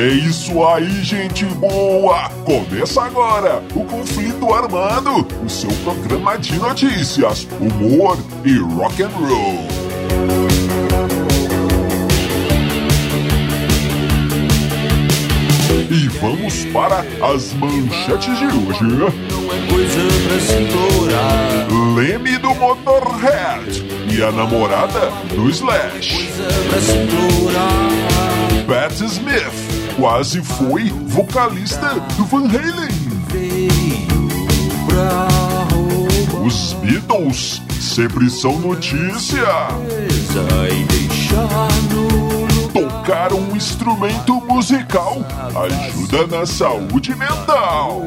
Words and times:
É 0.00 0.08
isso 0.08 0.64
aí, 0.64 1.04
gente 1.04 1.44
boa! 1.44 2.30
Começa 2.46 3.02
agora 3.02 3.62
o 3.74 3.84
Conflito 3.84 4.50
Armado, 4.50 5.26
o 5.44 5.46
seu 5.50 5.68
programa 5.84 6.38
de 6.38 6.58
notícias, 6.58 7.46
humor 7.60 8.16
e 8.42 8.56
rock 8.56 9.02
and 9.02 9.08
roll. 9.08 9.68
E 15.90 16.08
vamos 16.18 16.64
para 16.72 17.04
as 17.34 17.52
manchetes 17.52 18.38
de 18.38 18.46
hoje. 18.46 18.82
Não 18.82 19.06
é 19.06 19.66
coisa 19.68 20.00
pra 20.26 20.40
se. 20.40 20.60
Leme 21.94 22.38
do 22.38 22.54
Motorhead 22.54 23.84
e 24.10 24.22
a 24.22 24.32
namorada 24.32 25.10
do 25.34 25.50
Slash. 25.50 26.30
Pat 28.66 28.92
Smith 28.92 29.79
quase 29.96 30.42
foi 30.42 30.84
vocalista 31.06 31.94
do 32.16 32.24
Van 32.24 32.46
Halen. 32.46 32.90
Os 36.44 36.72
Beatles 36.74 37.62
sempre 37.80 38.28
são 38.30 38.58
notícia. 38.58 39.44
Tocar 42.72 43.32
um 43.32 43.56
instrumento 43.56 44.40
musical 44.46 45.18
ajuda 45.64 46.26
na 46.26 46.46
saúde 46.46 47.14
mental. 47.14 48.06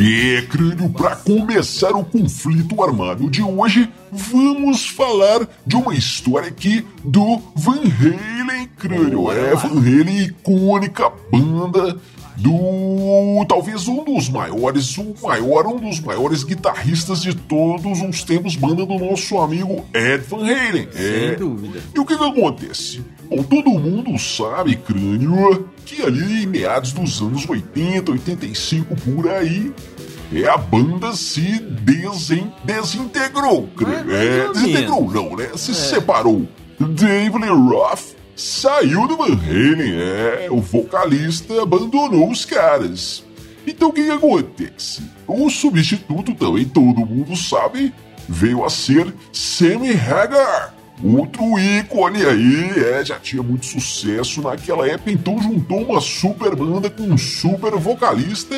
E, 0.00 0.42
crânio, 0.42 0.88
para 0.90 1.16
começar 1.16 1.90
o 1.90 2.04
conflito 2.04 2.80
armado 2.84 3.28
de 3.28 3.42
hoje, 3.42 3.90
vamos 4.12 4.86
falar 4.86 5.48
de 5.66 5.74
uma 5.74 5.92
história 5.92 6.46
aqui 6.46 6.86
do 7.02 7.42
Van 7.56 7.80
Halen, 7.80 8.68
crânio. 8.76 9.32
É, 9.32 9.56
Van 9.56 9.76
Halen, 9.80 10.22
icônica 10.22 11.10
banda 11.32 11.98
do 12.38 13.44
talvez 13.48 13.88
um 13.88 14.04
dos 14.04 14.28
maiores, 14.28 14.96
o 14.96 15.12
maior, 15.22 15.66
um 15.66 15.76
dos 15.78 16.00
maiores 16.00 16.44
guitarristas 16.44 17.20
de 17.22 17.34
todos 17.34 18.00
os 18.00 18.22
tempos, 18.22 18.54
banda 18.56 18.86
do 18.86 18.98
nosso 18.98 19.38
amigo 19.38 19.84
Ed 19.92 20.24
Van 20.28 20.44
Halen. 20.46 20.88
Sem 20.92 21.04
É. 21.04 21.34
dúvida. 21.34 21.80
E 21.94 21.98
o 21.98 22.04
que 22.04 22.16
que 22.16 22.24
acontece? 22.24 23.02
Bom, 23.28 23.42
todo 23.42 23.70
mundo 23.70 24.16
sabe, 24.18 24.76
crânio, 24.76 25.68
que 25.84 26.00
ali 26.02 26.44
em 26.44 26.46
meados 26.46 26.92
dos 26.92 27.20
anos 27.20 27.48
80, 27.48 28.12
85 28.12 28.94
por 28.96 29.28
aí, 29.28 29.72
é, 30.32 30.48
a 30.48 30.56
banda 30.56 31.12
se 31.14 31.58
desen, 31.60 32.52
desintegrou, 32.64 33.66
crânio. 33.76 34.06
Mais 34.06 34.26
É, 34.26 34.46
ou 34.46 34.52
desintegrou 34.52 35.10
não, 35.10 35.36
né? 35.36 35.48
Se 35.56 35.74
separou. 35.74 36.46
Dave 36.80 37.36
Lee 37.38 37.48
Roth 37.50 38.16
saiu 38.38 39.08
do 39.08 39.16
Van 39.16 39.32
Halen, 39.32 39.92
é, 40.00 40.48
o 40.48 40.60
vocalista 40.60 41.60
abandonou 41.60 42.30
os 42.30 42.44
caras. 42.44 43.24
Então 43.66 43.88
o 43.88 43.92
que, 43.92 44.04
que 44.04 44.10
acontece? 44.10 45.02
O 45.26 45.50
substituto 45.50 46.32
também, 46.34 46.64
todo 46.64 47.04
mundo 47.04 47.36
sabe, 47.36 47.92
veio 48.28 48.64
a 48.64 48.70
ser 48.70 49.12
Sammy 49.32 49.90
Hagar. 49.90 50.74
Outro 51.02 51.58
ícone 51.58 52.24
aí, 52.24 52.70
é, 52.76 53.04
já 53.04 53.18
tinha 53.18 53.42
muito 53.42 53.66
sucesso 53.66 54.40
naquela 54.40 54.88
época, 54.88 55.10
então 55.10 55.40
juntou 55.40 55.82
uma 55.82 56.00
super 56.00 56.54
banda 56.56 56.88
com 56.88 57.04
um 57.04 57.18
super 57.18 57.76
vocalista 57.76 58.54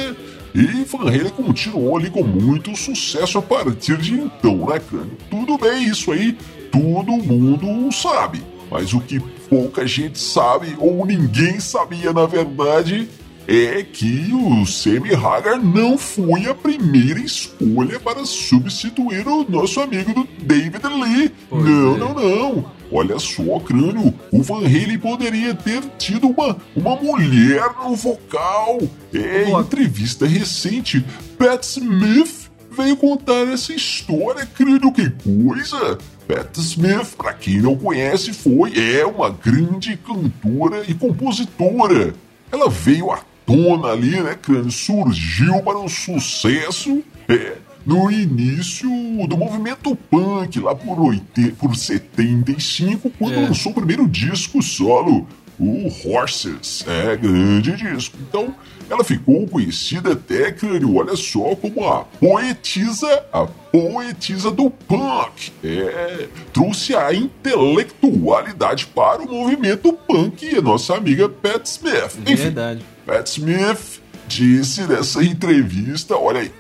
e 0.55 0.85
Van 0.85 1.09
Halen 1.09 1.31
continuou 1.31 1.97
ali 1.97 2.11
com 2.11 2.25
muito 2.25 2.75
sucesso 2.77 3.39
a 3.39 3.43
partir 3.43 3.97
de 3.99 4.15
então, 4.15 4.67
né, 4.67 4.79
Crânio? 4.79 5.17
Tudo 5.31 5.57
bem, 5.57 5.85
isso 5.85 6.13
aí 6.13 6.37
todo 6.71 7.13
mundo 7.13 7.93
sabe. 7.93 8.43
Mas 8.71 8.95
o 8.95 9.01
que 9.01 9.21
pouca 9.51 9.85
gente 9.87 10.19
sabe, 10.19 10.77
ou 10.79 11.05
ninguém 11.05 11.59
sabia 11.59 12.13
na 12.13 12.25
verdade, 12.25 13.09
é 13.49 13.83
que 13.83 14.31
o 14.33 14.65
Sammy 14.65 15.13
Hagar 15.13 15.61
não 15.61 15.99
foi 15.99 16.47
a 16.47 16.55
primeira 16.55 17.19
escolha 17.19 17.99
para 17.99 18.25
substituir 18.25 19.27
o 19.27 19.45
nosso 19.51 19.81
amigo 19.81 20.15
do 20.15 20.29
David 20.41 20.87
Lee. 20.87 21.33
Pois 21.49 21.65
não, 21.65 21.97
é. 21.97 21.99
não, 21.99 22.15
não. 22.15 22.73
Olha 22.93 23.19
só, 23.19 23.59
crânio, 23.59 24.15
o 24.33 24.43
Van 24.43 24.65
Halen 24.65 24.99
poderia 24.99 25.53
ter 25.53 25.83
tido 25.99 26.29
uma, 26.29 26.57
uma 26.77 26.95
mulher 26.95 27.63
no 27.83 27.97
vocal. 27.97 28.79
É, 29.13 29.49
em 29.49 29.53
entrevista 29.53 30.27
recente, 30.27 31.05
Pat 31.37 31.63
Smith 31.65 32.51
veio 32.71 32.97
contar 32.97 33.49
essa 33.49 33.73
história, 33.73 34.47
crânio, 34.47 34.93
que 34.93 35.11
coisa. 35.11 35.99
Pat 36.31 36.57
Smith, 36.59 37.17
pra 37.17 37.33
quem 37.33 37.61
não 37.61 37.75
conhece, 37.77 38.33
foi, 38.33 38.73
é 38.79 39.05
uma 39.05 39.31
grande 39.31 39.97
cantora 39.97 40.85
e 40.87 40.95
compositora. 40.95 42.15
Ela 42.53 42.71
veio 42.71 43.11
à 43.11 43.19
tona 43.45 43.89
ali, 43.89 44.21
né, 44.21 44.37
crânio? 44.41 44.71
Surgiu 44.71 45.61
para 45.63 45.77
um 45.79 45.89
sucesso 45.89 47.03
é, 47.29 47.55
no 47.85 48.09
início 48.13 48.89
do 49.27 49.37
movimento 49.37 49.97
punk, 50.09 50.61
lá 50.61 50.73
por, 50.73 51.01
80, 51.01 51.57
por 51.57 51.75
75, 51.75 53.11
quando 53.19 53.35
É. 53.35 53.41
lançou 53.49 53.73
o 53.73 53.75
primeiro 53.75 54.07
disco 54.07 54.63
solo, 54.63 55.27
o 55.61 56.09
Horses. 56.09 56.85
É, 56.89 57.15
grande 57.17 57.77
disco. 57.77 58.17
Então, 58.27 58.55
ela 58.89 59.05
ficou 59.05 59.47
conhecida 59.47 60.13
até, 60.13 60.51
crânio, 60.51 60.97
olha 60.97 61.15
só, 61.15 61.55
como 61.55 61.87
a 61.87 62.05
poetisa, 62.05 63.25
a 63.33 63.47
poetisa 63.47 64.51
do 64.51 64.71
punk. 64.71 65.53
É, 65.63 66.27
trouxe 66.53 66.97
a 66.97 67.13
intelectualidade 67.13 68.87
para 68.87 69.23
o 69.23 69.31
movimento 69.31 69.93
punk 69.93 70.45
e 70.45 70.57
a 70.57 70.63
nossa 70.63 70.97
amiga 70.97 71.29
Pat 71.29 71.65
Smith. 71.67 72.19
Enfim, 72.23 72.35
Verdade. 72.35 72.85
Pat 73.07 73.27
Smith 73.29 74.01
disse 74.27 74.83
nessa 74.87 75.23
entrevista, 75.23 76.17
olha 76.17 76.41
aí, 76.41 76.53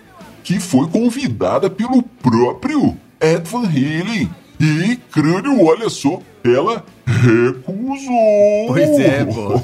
que 0.45 0.61
foi 0.61 0.89
convidada 0.89 1.71
pelo 1.71 2.03
próprio 2.03 2.97
Ed 3.21 3.49
Van 3.49 3.65
Halen. 3.65 4.31
E, 4.61 4.97
crânio, 5.11 5.65
olha 5.65 5.89
só, 5.89 6.21
ela 6.45 6.85
recusou. 7.11 8.67
Pois 8.69 8.99
é, 8.99 9.25
pô. 9.25 9.61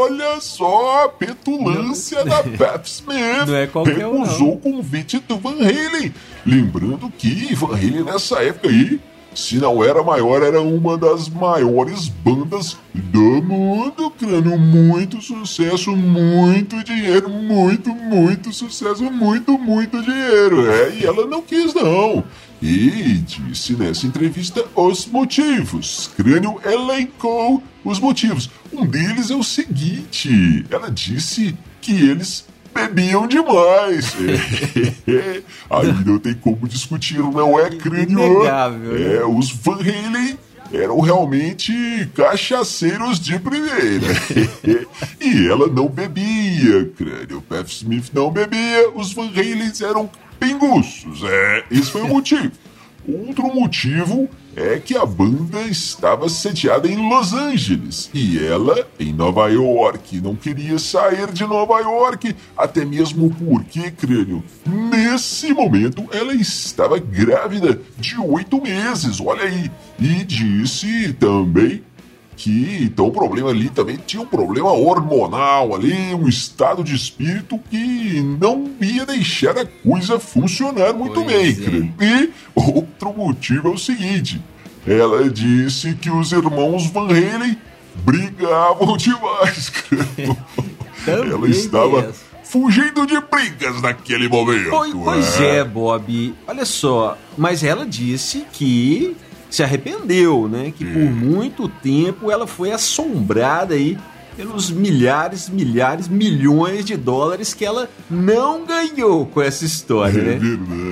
Olha 0.00 0.40
só 0.40 1.04
a 1.04 1.08
petulância 1.08 2.24
da 2.24 2.42
Pat 2.42 2.86
Smith. 2.86 3.46
Não 3.46 3.56
é 3.56 3.66
qualquer 3.66 4.06
um, 4.06 4.22
Recusou 4.22 4.54
o 4.54 4.58
convite 4.58 5.18
do 5.20 5.36
Van 5.38 5.56
Halen. 5.56 6.14
Lembrando 6.46 7.10
que 7.16 7.54
Van 7.54 7.74
Halen 7.74 8.04
nessa 8.04 8.42
época 8.42 8.68
aí, 8.68 9.00
se 9.34 9.58
não 9.58 9.84
era 9.84 10.02
maior, 10.02 10.42
era 10.42 10.60
uma 10.60 10.96
das 10.96 11.28
maiores 11.28 12.08
bandas 12.08 12.76
do 12.92 13.42
mundo, 13.42 14.10
crânio. 14.10 14.58
Muito 14.58 15.20
sucesso, 15.22 15.94
muito 15.94 16.82
dinheiro, 16.82 17.28
muito, 17.28 17.90
muito 17.94 18.52
sucesso, 18.52 19.04
muito, 19.04 19.58
muito 19.58 20.02
dinheiro. 20.02 20.68
É, 20.70 20.94
e 20.94 21.06
ela 21.06 21.26
não 21.26 21.42
quis, 21.42 21.72
não. 21.74 22.24
E 22.60 23.22
disse 23.24 23.74
nessa 23.74 24.06
entrevista 24.06 24.64
os 24.74 25.06
motivos. 25.06 26.10
Crânio 26.16 26.60
elencou 26.64 27.62
os 27.84 28.00
motivos. 28.00 28.50
Um 28.72 28.84
deles 28.84 29.30
é 29.30 29.36
o 29.36 29.44
seguinte: 29.44 30.64
ela 30.70 30.90
disse 30.90 31.56
que 31.80 31.92
eles 31.92 32.46
bebiam 32.74 33.26
demais. 33.26 34.14
Aí 35.70 36.04
não 36.04 36.18
tem 36.18 36.34
como 36.34 36.66
discutir, 36.68 37.18
não 37.18 37.58
é 37.58 37.70
crânio? 37.70 38.18
Inegável, 38.18 38.92
né? 38.92 39.16
É, 39.16 39.24
os 39.24 39.50
Van 39.50 39.78
Halen 39.80 40.38
eram 40.72 41.00
realmente 41.00 41.72
cachaceiros 42.14 43.18
de 43.18 43.38
primeira. 43.38 44.06
e 45.20 45.48
ela 45.48 45.66
não 45.66 45.88
bebia, 45.88 46.90
crânio. 46.96 47.42
Pat 47.42 47.68
Smith 47.68 48.10
não 48.12 48.30
bebia, 48.30 48.90
os 48.94 49.12
Van 49.12 49.28
Halen 49.28 49.72
eram 49.82 50.10
pinguços. 50.38 51.22
É, 51.24 51.64
esse 51.70 51.90
foi 51.90 52.02
o 52.02 52.08
motivo. 52.08 52.52
Outro 53.06 53.54
motivo 53.54 54.28
é 54.58 54.80
que 54.80 54.96
a 54.96 55.06
banda 55.06 55.62
estava 55.62 56.28
sediada 56.28 56.88
em 56.88 57.08
Los 57.08 57.32
Angeles 57.32 58.10
e 58.12 58.44
ela 58.44 58.88
em 58.98 59.12
Nova 59.12 59.48
York. 59.48 60.20
Não 60.20 60.34
queria 60.34 60.78
sair 60.80 61.32
de 61.32 61.46
Nova 61.46 61.78
York, 61.78 62.34
até 62.56 62.84
mesmo 62.84 63.30
porque, 63.30 63.90
crânio, 63.92 64.42
nesse 64.66 65.52
momento 65.52 66.04
ela 66.12 66.34
estava 66.34 66.98
grávida 66.98 67.80
de 67.96 68.18
oito 68.18 68.60
meses, 68.60 69.20
olha 69.20 69.44
aí. 69.44 69.70
E 70.00 70.24
disse 70.24 71.12
também 71.14 71.82
que 72.38 72.84
então 72.84 73.08
o 73.08 73.10
problema 73.10 73.50
ali 73.50 73.68
também 73.68 73.98
tinha 74.06 74.22
um 74.22 74.26
problema 74.26 74.70
hormonal 74.72 75.74
ali, 75.74 76.14
um 76.14 76.28
estado 76.28 76.84
de 76.84 76.94
espírito 76.94 77.58
que 77.68 78.22
não 78.22 78.70
ia 78.80 79.04
deixar 79.04 79.58
a 79.58 79.66
coisa 79.66 80.20
funcionar 80.20 80.94
muito 80.94 81.20
Pois 81.24 81.58
bem, 81.58 81.92
é. 81.98 82.04
E 82.04 82.32
outro 82.54 83.12
motivo 83.12 83.68
é 83.68 83.72
o 83.72 83.78
seguinte: 83.78 84.40
ela 84.86 85.28
disse 85.28 85.94
que 85.94 86.10
os 86.10 86.30
irmãos 86.30 86.86
Van 86.86 87.08
Halen 87.08 87.58
brigavam 88.04 88.94
demais, 88.96 89.72
Ela 91.06 91.48
estava 91.48 92.12
fugindo 92.44 93.04
de 93.04 93.20
brigas 93.20 93.82
naquele 93.82 94.28
momento. 94.28 94.70
Pois, 94.70 94.94
pois 94.94 95.40
é, 95.40 95.64
Bob. 95.64 96.34
Olha 96.46 96.64
só, 96.64 97.18
mas 97.36 97.64
ela 97.64 97.84
disse 97.84 98.46
que 98.52 99.16
se 99.50 99.62
arrependeu, 99.62 100.48
né? 100.48 100.72
Que 100.76 100.84
por 100.84 101.10
muito 101.10 101.68
tempo 101.68 102.30
ela 102.30 102.46
foi 102.46 102.70
assombrada 102.70 103.74
aí 103.74 103.98
pelos 104.36 104.70
milhares, 104.70 105.48
milhares, 105.48 106.06
milhões 106.06 106.84
de 106.84 106.96
dólares 106.96 107.52
que 107.52 107.64
ela 107.64 107.90
não 108.08 108.64
ganhou 108.64 109.26
com 109.26 109.42
essa 109.42 109.64
história, 109.64 110.20
É 110.20 110.38
né? 110.38 110.40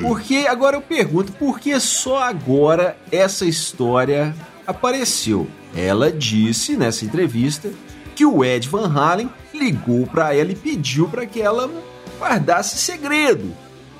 Porque 0.02 0.46
agora 0.48 0.76
eu 0.76 0.82
pergunto, 0.82 1.32
por 1.32 1.60
que 1.60 1.78
só 1.78 2.22
agora 2.24 2.96
essa 3.12 3.46
história 3.46 4.34
apareceu? 4.66 5.46
Ela 5.76 6.10
disse 6.10 6.76
nessa 6.76 7.04
entrevista 7.04 7.70
que 8.16 8.26
o 8.26 8.44
Ed 8.44 8.68
Van 8.68 8.92
Halen 8.92 9.30
ligou 9.54 10.06
para 10.06 10.34
ela 10.34 10.50
e 10.50 10.56
pediu 10.56 11.06
para 11.06 11.24
que 11.24 11.40
ela 11.40 11.70
guardasse 12.18 12.78
segredo, 12.78 13.52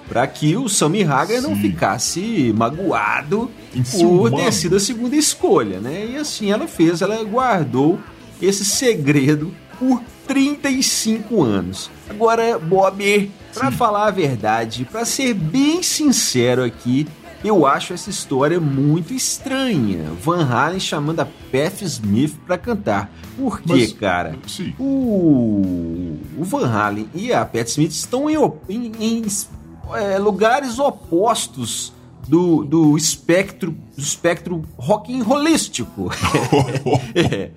para 0.09 0.27
que 0.27 0.57
o 0.57 0.69
Sammy 0.69 1.03
Hagar 1.05 1.41
não 1.43 1.57
ficasse 1.57 2.53
magoado 2.57 3.51
por 3.93 4.31
ter 4.31 4.53
sido 4.53 4.77
a 4.77 4.81
segunda 4.81 5.17
escolha, 5.17 5.81
né? 5.81 6.07
E 6.13 6.17
assim 6.17 6.51
ela 6.51 6.67
fez, 6.67 7.03
ela 7.03 7.23
guardou 7.25 7.99
esse 8.41 8.65
segredo 8.65 9.53
por 9.79 10.01
35 10.27 11.43
anos. 11.43 11.91
Agora, 12.09 12.59
Bob, 12.59 13.31
pra 13.53 13.71
falar 13.71 14.07
a 14.07 14.11
verdade, 14.11 14.87
pra 14.91 15.05
ser 15.05 15.35
bem 15.35 15.83
sincero 15.83 16.65
aqui, 16.65 17.07
eu 17.45 17.67
acho 17.67 17.93
essa 17.93 18.11
história 18.11 18.59
muito 18.59 19.13
estranha. 19.13 20.11
Van 20.23 20.45
Halen 20.45 20.81
chamando 20.81 21.21
a 21.21 21.29
Beth 21.53 21.83
Smith 21.83 22.35
pra 22.47 22.57
cantar. 22.59 23.13
Por 23.37 23.61
quê, 23.61 23.73
Mas- 23.73 23.93
cara? 23.93 24.35
Sim. 24.49 24.75
O, 24.79 26.17
o 26.39 26.45
Van 26.45 26.67
Halen 26.69 27.09
e 27.15 27.33
a 27.33 27.45
Pat 27.45 27.69
Smith 27.69 27.93
estão 27.93 28.29
em, 28.29 28.37
em- 28.69 28.93
em, 28.99 29.23
é, 29.95 30.19
lugares 30.19 30.79
opostos 30.79 31.93
do, 32.27 32.65
do 32.65 32.97
espectro 32.97 33.71
do 33.71 34.03
espectro 34.03 34.65
rock 34.77 35.15
and 35.15 35.23
rollístico. 35.23 36.11
é. 37.15 37.51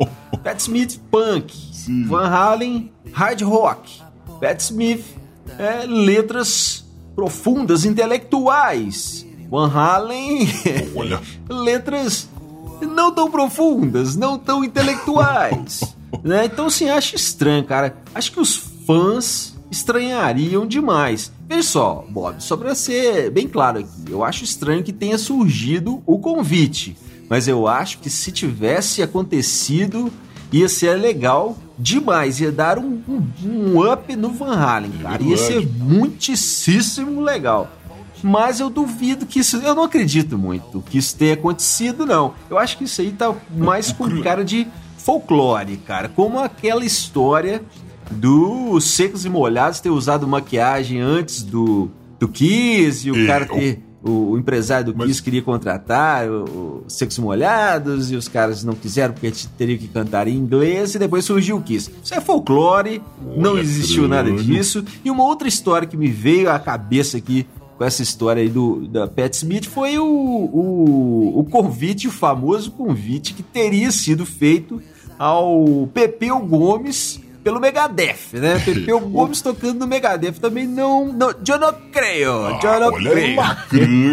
Pat 0.43 0.59
Smith 0.59 0.99
punk, 1.11 1.53
Sim. 1.73 2.05
Van 2.05 2.27
Halen 2.27 2.91
hard 3.11 3.41
rock, 3.41 4.01
Pat 4.39 4.59
Smith 4.61 5.03
é, 5.57 5.85
letras 5.85 6.85
profundas 7.15 7.83
intelectuais, 7.83 9.25
Van 9.49 9.69
Halen 9.69 10.47
letras 11.49 12.29
não 12.81 13.11
tão 13.11 13.29
profundas, 13.29 14.15
não 14.15 14.37
tão 14.37 14.63
intelectuais. 14.63 15.81
né? 16.23 16.45
Então, 16.45 16.67
assim, 16.67 16.89
acho 16.89 17.15
estranho, 17.15 17.63
cara. 17.65 17.97
Acho 18.13 18.31
que 18.31 18.39
os 18.39 18.55
fãs 18.55 19.55
estranhariam 19.69 20.65
demais. 20.65 21.31
Veja 21.49 21.63
só, 21.63 22.05
Bob, 22.07 22.35
só 22.43 22.55
pra 22.55 22.75
ser 22.75 23.31
bem 23.31 23.47
claro 23.47 23.79
aqui, 23.79 23.89
eu 24.07 24.23
acho 24.23 24.43
estranho 24.43 24.83
que 24.83 24.93
tenha 24.93 25.17
surgido 25.17 25.99
o 26.05 26.19
convite, 26.19 26.95
mas 27.27 27.47
eu 27.47 27.67
acho 27.67 27.97
que 27.97 28.09
se 28.09 28.31
tivesse 28.31 29.01
acontecido, 29.01 30.13
ia 30.51 30.69
ser 30.69 30.93
legal 30.99 31.57
demais, 31.77 32.39
ia 32.39 32.51
dar 32.51 32.77
um, 32.77 33.01
um- 33.09 33.27
um 33.75 33.91
up 33.91 34.15
no 34.15 34.29
Van 34.29 34.55
Halen, 34.55 34.91
cara. 35.01 35.23
Ia 35.23 35.37
ser 35.37 35.67
muitíssimo 35.67 37.19
legal. 37.21 37.67
Mas 38.21 38.59
eu 38.59 38.69
duvido 38.69 39.25
que 39.25 39.39
isso. 39.39 39.57
Eu 39.57 39.73
não 39.73 39.83
acredito 39.83 40.37
muito 40.37 40.83
que 40.89 40.97
isso 40.97 41.15
tenha 41.15 41.33
acontecido, 41.35 42.05
não. 42.05 42.33
Eu 42.49 42.57
acho 42.59 42.77
que 42.77 42.83
isso 42.83 42.99
aí 43.01 43.11
tá 43.13 43.33
mais 43.55 43.91
com 43.93 44.21
cara 44.21 44.43
de 44.43 44.67
folclore, 44.97 45.77
cara. 45.77 46.09
Como 46.09 46.37
aquela 46.37 46.83
história 46.83 47.61
do 48.11 48.79
Secos 48.81 49.25
e 49.25 49.29
Molhados 49.29 49.79
ter 49.79 49.89
usado 49.89 50.27
maquiagem 50.27 50.99
antes 50.99 51.43
do, 51.43 51.89
do 52.19 52.27
Kiss 52.27 53.07
e 53.07 53.11
o 53.11 53.15
É, 53.23 53.27
cara 53.27 53.45
o- 53.45 53.55
ter. 53.57 53.83
O, 54.01 54.31
o 54.31 54.37
empresário 54.37 54.93
do 54.93 54.97
Mas- 54.97 55.07
Kiss 55.09 55.21
queria 55.21 55.41
contratar 55.41 56.25
o, 56.29 56.43
o 56.45 56.83
Secos 56.87 57.17
e 57.17 57.21
Molhados 57.21 58.09
e 58.09 58.15
os 58.15 58.29
caras 58.29 58.63
não 58.63 58.73
quiseram 58.73 59.13
porque 59.13 59.29
t- 59.29 59.45
teria 59.57 59.77
que 59.77 59.89
cantar 59.89 60.25
em 60.29 60.37
inglês 60.37 60.95
e 60.95 60.99
depois 60.99 61.25
surgiu 61.25 61.57
o 61.57 61.61
Kiss. 61.61 61.91
Isso 62.01 62.13
é 62.13 62.21
folclore, 62.21 63.01
não 63.35 63.51
Olha, 63.55 63.59
existiu 63.61 64.07
nada 64.07 64.31
disso. 64.31 64.85
E 65.03 65.11
uma 65.11 65.25
outra 65.25 65.49
história 65.49 65.85
que 65.85 65.97
me 65.97 66.07
veio 66.07 66.49
à 66.49 66.57
cabeça 66.57 67.17
aqui 67.17 67.45
com 67.77 67.83
essa 67.83 68.01
história 68.01 68.41
aí 68.41 68.47
do, 68.47 68.87
da 68.87 69.05
Pat 69.05 69.33
Smith 69.33 69.65
foi 69.65 69.99
o, 69.99 70.05
o, 70.05 71.39
o 71.39 71.43
convite, 71.43 72.07
o 72.07 72.11
famoso 72.11 72.71
convite 72.71 73.33
que 73.33 73.43
teria 73.43 73.91
sido 73.91 74.25
feito 74.25 74.81
ao 75.17 75.89
Pepeu 75.93 76.39
Gomes 76.39 77.19
pelo 77.43 77.59
Megadeth, 77.59 78.33
né? 78.33 78.59
Pepeu 78.59 78.99
Gomes 78.99 79.41
tocando 79.41 79.79
no 79.79 79.87
Megadeth 79.87 80.33
também 80.33 80.67
não, 80.67 81.11
não 81.11 81.29
eu 81.29 81.59
não 81.59 81.73
creio, 81.91 82.27
eu 82.27 82.49
não 82.49 82.59
olha 82.59 82.91
creio. 82.91 83.39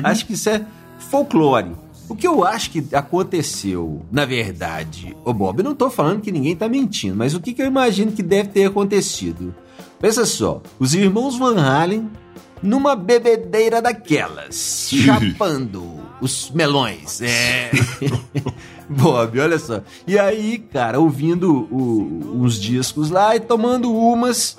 Acho 0.04 0.26
que 0.26 0.34
isso 0.34 0.48
é 0.48 0.64
folclore. 1.10 1.72
O 2.08 2.14
que 2.14 2.26
eu 2.26 2.44
acho 2.44 2.70
que 2.70 2.86
aconteceu, 2.94 4.06
na 4.12 4.24
verdade, 4.24 5.16
ô 5.24 5.32
Bob, 5.32 5.58
eu 5.58 5.64
não 5.64 5.74
tô 5.74 5.90
falando 5.90 6.20
que 6.20 6.30
ninguém 6.30 6.54
tá 6.54 6.68
mentindo, 6.68 7.16
mas 7.16 7.34
o 7.34 7.40
que, 7.40 7.52
que 7.52 7.60
eu 7.60 7.66
imagino 7.66 8.12
que 8.12 8.22
deve 8.22 8.50
ter 8.50 8.66
acontecido? 8.66 9.52
Pensa 10.00 10.24
só, 10.24 10.62
os 10.78 10.94
irmãos 10.94 11.36
Van 11.36 11.60
Halen 11.60 12.08
numa 12.62 12.94
bebedeira 12.94 13.82
daquelas, 13.82 14.88
chapando 14.90 16.00
os 16.20 16.50
melões. 16.50 17.20
É. 17.22 17.70
Bob, 19.02 19.40
olha 19.40 19.58
só. 19.58 19.80
E 20.06 20.18
aí, 20.18 20.58
cara, 20.58 21.00
ouvindo 21.00 21.66
o- 21.70 22.42
uns 22.42 22.58
discos 22.60 23.10
lá 23.10 23.34
e 23.36 23.40
tomando 23.40 23.92
umas. 23.92 24.56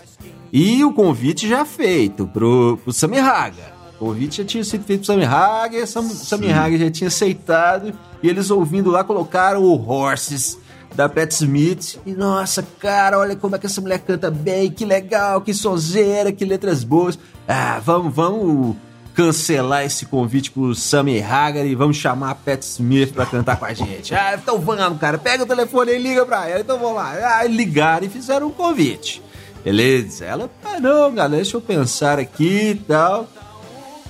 E 0.52 0.84
o 0.84 0.94
convite 0.94 1.48
já 1.48 1.66
feito 1.66 2.28
pro, 2.28 2.80
pro 2.84 2.94
Sammy 2.94 3.20
Haga. 3.20 3.76
O 4.00 4.06
convite 4.06 4.38
já 4.38 4.46
tinha 4.46 4.64
sido 4.64 4.84
feito 4.84 5.00
pro 5.02 5.08
Sammy 5.08 5.26
Haga, 5.26 5.78
e 5.78 5.88
Sam, 5.88 6.04
Sammy 6.10 6.52
Haga 6.52 6.78
já 6.78 6.92
tinha 6.92 7.08
aceitado. 7.08 7.94
E 8.22 8.28
eles 8.30 8.50
ouvindo 8.52 8.90
lá 8.92 9.04
colocaram 9.04 9.64
o 9.64 9.90
Horses 9.90 10.58
da 10.96 11.08
Pat 11.10 11.32
Smith. 11.32 12.00
E 12.06 12.14
nossa, 12.14 12.66
cara, 12.80 13.20
olha 13.20 13.36
como 13.36 13.56
é 13.56 13.60
que 13.60 13.66
essa 13.66 13.82
mulher 13.82 14.00
canta 14.00 14.32
bem, 14.32 14.72
que 14.72 14.86
legal, 14.86 15.42
que 15.42 15.54
sonzeira, 15.54 16.32
que 16.32 16.46
letras 16.46 16.84
boas. 16.84 17.18
Ah, 17.48 17.80
vamos, 17.84 18.14
vamos 18.14 18.76
cancelar 19.18 19.84
esse 19.84 20.06
convite 20.06 20.52
pro 20.52 20.76
Sammy 20.76 21.20
Hagar 21.20 21.66
e 21.66 21.74
vamos 21.74 21.98
chamar 21.98 22.30
a 22.30 22.36
Pat 22.36 22.62
Smith 22.62 23.14
pra 23.14 23.26
cantar 23.26 23.58
com 23.58 23.66
a 23.66 23.74
gente. 23.74 24.14
Ah, 24.14 24.38
então 24.40 24.60
vamos, 24.60 25.00
cara, 25.00 25.18
pega 25.18 25.42
o 25.42 25.48
telefone 25.48 25.94
e 25.94 25.98
liga 25.98 26.24
pra 26.24 26.48
ela, 26.48 26.60
então 26.60 26.78
vamos 26.78 26.98
lá. 26.98 27.40
Ah, 27.40 27.44
ligaram 27.46 28.06
e 28.06 28.10
fizeram 28.10 28.46
um 28.46 28.52
convite. 28.52 29.24
Beleza? 29.64 30.24
Ela, 30.24 30.52
ah, 30.64 30.80
não, 30.80 31.12
galera, 31.12 31.42
deixa 31.42 31.58
eu 31.58 31.62
pensar 31.62 32.20
aqui 32.20 32.70
e 32.70 32.76
tal. 32.76 33.28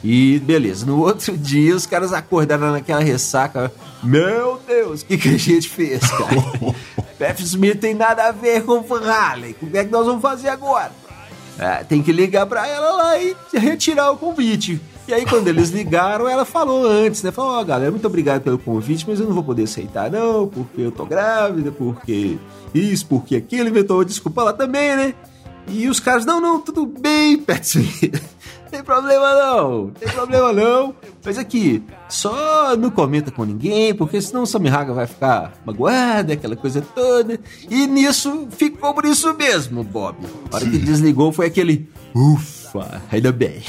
E 0.04 0.40
beleza, 0.40 0.86
no 0.86 1.00
outro 1.00 1.36
dia 1.40 1.74
os 1.74 1.86
caras 1.86 2.12
acordaram 2.12 2.74
naquela 2.74 3.02
ressaca. 3.02 3.72
Meu 4.04 4.60
Deus, 4.68 5.04
o 5.04 5.06
que, 5.06 5.18
que 5.18 5.30
a 5.30 5.38
gente 5.38 5.70
fez, 5.70 6.02
cara? 6.02 6.76
Pat 7.18 7.40
Smith 7.40 7.80
tem 7.80 7.94
nada 7.94 8.28
a 8.28 8.34
ver 8.34 8.66
com 8.66 8.74
o 8.74 8.82
Van 8.82 9.10
Halen. 9.10 9.54
Como 9.54 9.78
é 9.78 9.86
que 9.86 9.90
nós 9.90 10.06
vamos 10.06 10.22
fazer 10.22 10.50
agora? 10.50 10.92
Ah, 11.58 11.82
tem 11.88 12.04
que 12.04 12.12
ligar 12.12 12.46
pra 12.46 12.68
ela 12.68 12.92
lá 12.92 13.18
e 13.18 13.34
retirar 13.54 14.12
o 14.12 14.18
convite. 14.18 14.82
E 15.08 15.14
aí, 15.14 15.26
quando 15.26 15.48
eles 15.48 15.70
ligaram, 15.70 16.28
ela 16.28 16.44
falou 16.44 16.86
antes, 16.86 17.24
né? 17.24 17.32
Falou, 17.32 17.52
ó, 17.52 17.64
galera, 17.64 17.90
muito 17.90 18.06
obrigado 18.06 18.42
pelo 18.42 18.60
convite, 18.60 19.06
mas 19.08 19.22
eu 19.22 19.26
não 19.26 19.34
vou 19.34 19.44
poder 19.44 19.64
aceitar, 19.64 20.12
não, 20.12 20.48
porque 20.48 20.82
eu 20.82 20.92
tô 20.92 21.06
grávida, 21.06 21.72
porque 21.72 22.38
isso, 22.74 23.06
porque 23.08 23.38
aquilo, 23.38 23.70
inventou 23.70 24.04
desculpa 24.04 24.44
lá 24.44 24.52
também, 24.52 24.96
né? 24.98 25.14
E 25.70 25.88
os 25.88 26.02
caras, 26.02 26.26
não, 26.26 26.42
não, 26.42 26.60
tudo 26.60 26.86
bem, 26.86 27.42
Smith. 27.62 28.22
Tem 28.70 28.84
problema 28.84 29.34
não, 29.34 29.92
tem 29.92 30.10
problema 30.10 30.52
não. 30.52 30.94
Mas 31.24 31.38
aqui, 31.38 31.82
só 32.10 32.76
não 32.76 32.90
comenta 32.90 33.32
com 33.32 33.46
ninguém, 33.46 33.94
porque 33.94 34.22
senão 34.22 34.44
o 34.44 34.46
Sammy 34.46 34.70
Haga 34.70 34.94
vai 34.94 35.08
ficar 35.08 35.54
magoado, 35.66 36.34
aquela 36.34 36.56
coisa 36.56 36.82
toda. 36.82 37.40
E 37.70 37.88
nisso, 37.88 38.48
ficou 38.52 38.94
por 38.94 39.06
isso 39.06 39.34
mesmo, 39.34 39.84
Bob. 39.84 40.18
A 40.52 40.56
hora 40.58 40.66
que 40.66 40.78
desligou 40.78 41.32
foi 41.32 41.48
aquele, 41.48 41.90
ufa, 42.18 43.02
ainda 43.12 43.32
bem. 43.32 43.62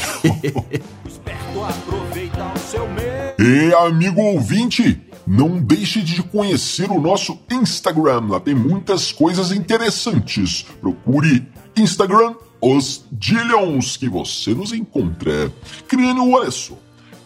Esperto 1.06 1.64
aproveita 1.64 2.52
o 2.54 2.58
seu 2.58 2.88
medo. 2.88 3.42
E 3.42 3.74
amigo 3.74 4.20
ouvinte, 4.20 5.00
não 5.26 5.58
deixe 5.58 6.00
de 6.02 6.22
conhecer 6.22 6.90
o 6.90 7.00
nosso 7.00 7.38
Instagram. 7.50 8.28
Lá 8.28 8.40
tem 8.40 8.54
muitas 8.54 9.12
coisas 9.12 9.52
interessantes. 9.52 10.64
Procure 10.80 11.46
Instagram 11.76 12.34
Os 12.60 13.04
Dillions 13.12 13.96
que 13.96 14.08
você 14.08 14.54
nos 14.54 14.72
encontra. 14.72 15.52
Crânio, 15.86 16.32
olha 16.32 16.50
só. 16.50 16.74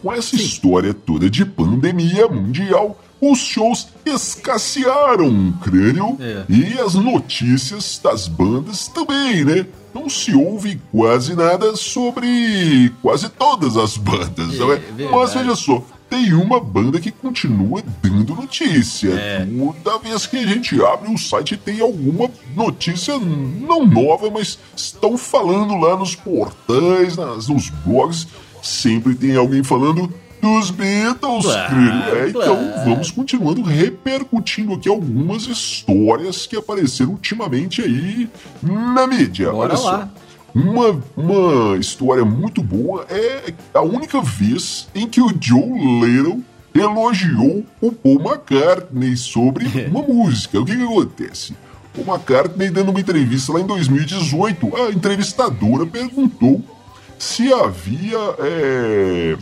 Com 0.01 0.11
essa 0.11 0.35
história 0.35 0.93
toda 0.93 1.29
de 1.29 1.45
pandemia 1.45 2.27
mundial, 2.27 3.01
os 3.31 3.39
shows 3.39 3.87
escassearam, 4.05 5.53
crânio, 5.61 6.17
É. 6.19 6.43
e 6.49 6.79
as 6.79 6.93
notícias 6.95 7.99
das 8.03 8.27
bandas 8.27 8.87
também, 8.87 9.43
né? 9.45 9.65
Não 9.93 10.09
se 10.09 10.33
ouve 10.33 10.81
quase 10.91 11.35
nada 11.35 11.75
sobre 11.75 12.91
quase 13.01 13.29
todas 13.29 13.77
as 13.77 13.95
bandas, 13.97 14.57
não 14.57 14.71
é? 14.71 14.77
verdade. 14.77 15.09
Mas 15.11 15.33
veja 15.35 15.55
só, 15.55 15.83
tem 16.09 16.33
uma 16.33 16.59
banda 16.59 16.99
que 16.99 17.11
continua 17.11 17.83
dando 18.01 18.35
notícia. 18.35 19.09
É. 19.11 19.47
Toda 19.83 19.99
vez 19.99 20.25
que 20.25 20.37
a 20.37 20.47
gente 20.47 20.83
abre 20.83 21.13
o 21.13 21.17
site 21.17 21.55
tem 21.57 21.79
alguma 21.79 22.29
notícia 22.55 23.17
não 23.19 23.85
nova, 23.85 24.29
mas 24.31 24.57
estão 24.75 25.15
falando 25.17 25.75
lá 25.75 25.95
nos 25.95 26.15
portais, 26.15 27.15
nas, 27.15 27.47
nos 27.47 27.69
blogs. 27.69 28.27
Sempre 28.63 29.13
tem 29.13 29.35
alguém 29.35 29.61
falando 29.63 30.11
dos 30.43 30.71
Beatles, 30.71 31.45
Claro. 31.45 31.75
É, 32.17 32.27
então 32.27 32.55
claro. 32.57 32.89
vamos 32.89 33.11
continuando 33.11 33.61
repercutindo 33.61 34.73
aqui 34.73 34.89
algumas 34.89 35.43
histórias 35.43 36.45
que 36.45 36.57
apareceram 36.57 37.11
ultimamente 37.11 37.81
aí 37.81 38.29
na 38.61 39.07
mídia. 39.07 39.49
Bora 39.51 39.69
Olha 39.69 39.77
só. 39.77 39.91
lá. 39.91 40.09
Uma, 40.53 41.01
uma 41.15 41.77
história 41.77 42.25
muito 42.25 42.61
boa 42.61 43.07
é 43.09 43.53
a 43.73 43.81
única 43.81 44.21
vez 44.21 44.89
em 44.93 45.07
que 45.07 45.21
o 45.21 45.33
Joe 45.39 45.63
Little 46.01 46.41
elogiou 46.75 47.63
o 47.79 47.91
Paul 47.93 48.19
McCartney 48.19 49.15
sobre 49.15 49.65
uma 49.89 50.01
música. 50.01 50.59
O 50.59 50.65
que, 50.65 50.75
que 50.75 50.83
acontece? 50.83 51.55
O 51.97 52.01
McCartney, 52.01 52.69
dando 52.69 52.89
uma 52.89 52.99
entrevista 52.99 53.53
lá 53.53 53.61
em 53.61 53.65
2018, 53.65 54.75
a 54.75 54.89
entrevistadora 54.91 55.85
perguntou 55.85 56.61
se 57.17 57.51
havia 57.53 58.19
é, 58.39 59.37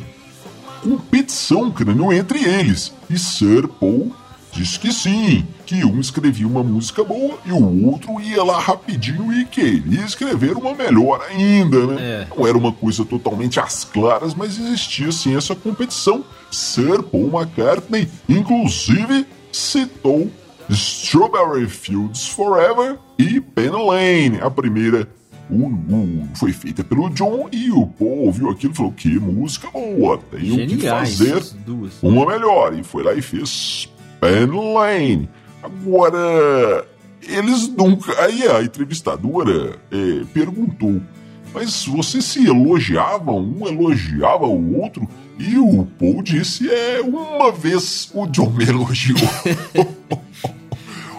competição 0.81 1.71
crânio 1.71 2.11
entre 2.11 2.43
eles. 2.43 2.93
E 3.09 3.17
Sir 3.17 3.67
Paul 3.67 4.11
disse 4.51 4.79
que 4.79 4.91
sim, 4.91 5.45
que 5.65 5.85
um 5.85 5.99
escrevia 5.99 6.45
uma 6.45 6.63
música 6.63 7.03
boa 7.03 7.37
e 7.45 7.51
o 7.51 7.87
outro 7.87 8.19
ia 8.19 8.43
lá 8.43 8.59
rapidinho 8.59 9.31
e 9.31 9.45
queria 9.45 10.03
escrever 10.03 10.57
uma 10.57 10.73
melhor 10.75 11.21
ainda, 11.29 11.87
né? 11.87 11.97
É. 11.99 12.27
Não 12.35 12.45
era 12.45 12.57
uma 12.57 12.73
coisa 12.73 13.05
totalmente 13.05 13.59
às 13.59 13.85
claras, 13.85 14.33
mas 14.33 14.59
existia 14.59 15.11
sim 15.11 15.35
essa 15.35 15.55
competição. 15.55 16.23
Sir 16.51 17.01
Paul 17.03 17.31
McCartney, 17.33 18.09
inclusive, 18.27 19.25
citou 19.51 20.29
Strawberry 20.69 21.67
Fields 21.67 22.27
Forever 22.27 22.97
e 23.17 23.39
Pen 23.39 23.71
Lane, 23.71 24.39
a 24.41 24.49
primeira 24.49 25.07
o, 25.51 25.65
o- 25.67 26.27
foi 26.35 26.53
feita 26.53 26.83
pelo 26.83 27.09
John 27.09 27.47
e 27.51 27.71
o 27.71 27.85
Paul 27.87 28.25
ouviu 28.25 28.49
aquilo 28.49 28.73
e 28.73 28.75
falou: 28.75 28.91
que 28.93 29.09
música 29.19 29.69
boa, 29.71 30.17
tenho 30.31 30.67
que 30.67 30.77
Geniais. 30.77 31.17
fazer 31.17 31.37
as 31.37 31.51
duas. 31.53 32.01
uma 32.01 32.25
melhor. 32.25 32.73
E 32.77 32.83
foi 32.83 33.03
lá 33.03 33.13
e 33.13 33.21
fez 33.21 33.89
Pen 34.19 34.47
Lane. 34.73 35.29
Agora, 35.61 36.85
eles 37.27 37.67
nunca. 37.67 38.19
Aí 38.23 38.47
a 38.47 38.63
entrevistadora 38.63 39.77
eh, 39.91 40.23
perguntou: 40.33 41.01
Mas 41.53 41.85
vocês 41.85 42.23
se 42.25 42.47
elogiavam? 42.47 43.37
Um 43.39 43.67
elogiava 43.67 44.45
o 44.47 44.79
outro? 44.81 45.07
E 45.37 45.57
o 45.57 45.85
Paul 45.99 46.21
disse: 46.23 46.69
É, 46.69 47.01
uma 47.01 47.51
vez 47.51 48.09
o 48.13 48.25
John 48.27 48.51
me 48.51 48.63
elogiou. 48.63 49.17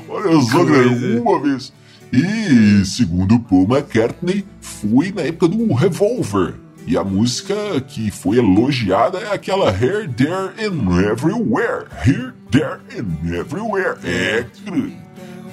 Olha 0.09 0.41
só, 0.43 0.65
galera, 0.65 1.21
uma 1.21 1.41
vez. 1.41 1.73
E, 2.13 2.85
segundo 2.85 3.41
Paul 3.41 3.63
McCartney, 3.63 4.45
foi 4.61 5.11
na 5.11 5.23
época 5.23 5.49
do 5.49 5.73
Revolver. 5.73 6.55
E 6.87 6.97
a 6.97 7.03
música 7.03 7.55
que 7.81 8.11
foi 8.11 8.37
elogiada 8.37 9.19
é 9.19 9.33
aquela 9.33 9.71
Here, 9.71 10.07
There 10.09 10.51
and 10.59 11.11
Everywhere. 11.11 11.87
Here, 12.05 12.33
There 12.51 12.81
and 12.91 13.35
Everywhere. 13.35 13.99
É. 14.05 14.45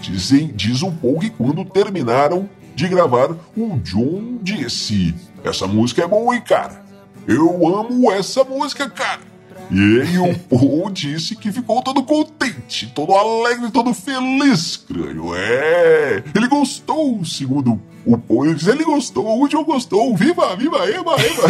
Dizem, 0.02 0.52
diz 0.54 0.82
o 0.82 0.92
Paul 0.92 1.20
que 1.20 1.30
quando 1.30 1.64
terminaram 1.64 2.50
de 2.76 2.88
gravar, 2.88 3.32
o 3.56 3.80
John 3.84 4.40
disse: 4.42 5.16
Essa 5.44 5.66
música 5.66 6.04
é 6.04 6.08
boa, 6.08 6.36
hein, 6.36 6.42
cara? 6.46 6.84
Eu 7.28 7.68
amo 7.68 8.12
essa 8.12 8.44
música, 8.44 8.90
cara. 8.90 9.29
E 9.72 10.02
aí 10.02 10.18
o 10.18 10.38
Paul 10.40 10.90
disse 10.90 11.36
que 11.36 11.52
ficou 11.52 11.82
todo 11.84 12.02
contente, 12.04 12.92
todo 12.96 13.14
alegre, 13.14 13.70
todo 13.72 13.94
feliz, 13.94 14.78
crânio. 14.78 15.36
É, 15.36 16.24
ele 16.36 16.48
gostou, 16.48 17.24
segundo 17.24 17.80
o 18.06 18.18
Paul. 18.18 18.46
Ele 18.46 18.56
disse, 18.56 18.70
ele 18.70 18.84
gostou, 18.84 19.42
o 19.44 19.48
John 19.48 19.64
gostou. 19.64 20.16
Viva, 20.16 20.56
viva, 20.56 20.78
eba, 20.90 21.16
eba. 21.22 21.44